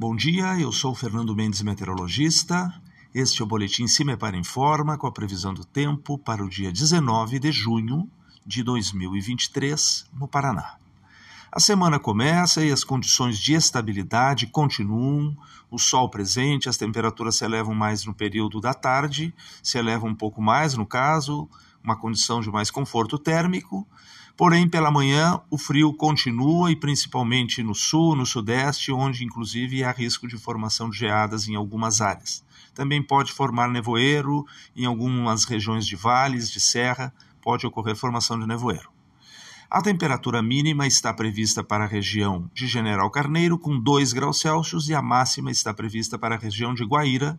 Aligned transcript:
Bom 0.00 0.14
dia, 0.14 0.56
eu 0.60 0.70
sou 0.70 0.94
Fernando 0.94 1.34
Mendes, 1.34 1.60
meteorologista. 1.60 2.72
Este 3.12 3.42
é 3.42 3.44
o 3.44 3.48
Boletim 3.48 3.88
Cimepar 3.88 4.32
Informa 4.36 4.96
com 4.96 5.08
a 5.08 5.12
previsão 5.12 5.52
do 5.52 5.64
tempo 5.64 6.16
para 6.16 6.44
o 6.44 6.48
dia 6.48 6.70
19 6.70 7.40
de 7.40 7.50
junho 7.50 8.08
de 8.46 8.62
2023 8.62 10.08
no 10.12 10.28
Paraná. 10.28 10.76
A 11.50 11.58
semana 11.58 11.98
começa 11.98 12.64
e 12.64 12.70
as 12.70 12.84
condições 12.84 13.40
de 13.40 13.54
estabilidade 13.54 14.46
continuam. 14.46 15.36
O 15.68 15.80
sol 15.80 16.08
presente, 16.08 16.68
as 16.68 16.76
temperaturas 16.76 17.34
se 17.34 17.44
elevam 17.44 17.74
mais 17.74 18.04
no 18.04 18.14
período 18.14 18.60
da 18.60 18.72
tarde, 18.72 19.34
se 19.60 19.78
elevam 19.78 20.10
um 20.10 20.14
pouco 20.14 20.40
mais, 20.40 20.74
no 20.74 20.86
caso, 20.86 21.48
uma 21.82 21.96
condição 21.96 22.40
de 22.40 22.50
mais 22.50 22.70
conforto 22.70 23.18
térmico. 23.18 23.86
Porém, 24.36 24.68
pela 24.68 24.90
manhã, 24.90 25.40
o 25.50 25.58
frio 25.58 25.92
continua 25.92 26.70
e 26.70 26.76
principalmente 26.76 27.62
no 27.62 27.74
sul, 27.74 28.14
no 28.14 28.24
sudeste, 28.24 28.92
onde 28.92 29.24
inclusive 29.24 29.82
há 29.82 29.90
risco 29.90 30.28
de 30.28 30.36
formação 30.38 30.88
de 30.88 30.98
geadas 30.98 31.48
em 31.48 31.56
algumas 31.56 32.00
áreas. 32.00 32.44
Também 32.74 33.02
pode 33.02 33.32
formar 33.32 33.68
nevoeiro 33.68 34.46
em 34.76 34.84
algumas 34.84 35.44
regiões 35.44 35.86
de 35.86 35.96
vales, 35.96 36.50
de 36.50 36.60
serra, 36.60 37.12
pode 37.42 37.66
ocorrer 37.66 37.96
formação 37.96 38.38
de 38.38 38.46
nevoeiro. 38.46 38.88
A 39.70 39.82
temperatura 39.82 40.42
mínima 40.42 40.86
está 40.86 41.12
prevista 41.12 41.62
para 41.62 41.84
a 41.84 41.86
região 41.88 42.50
de 42.54 42.66
General 42.66 43.10
Carneiro, 43.10 43.58
com 43.58 43.78
2 43.78 44.14
graus 44.14 44.40
Celsius, 44.40 44.88
e 44.88 44.94
a 44.94 45.02
máxima 45.02 45.50
está 45.50 45.74
prevista 45.74 46.18
para 46.18 46.36
a 46.36 46.38
região 46.38 46.72
de 46.72 46.84
Guaíra, 46.84 47.38